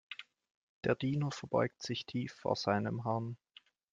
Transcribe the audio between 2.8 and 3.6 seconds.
Herrn.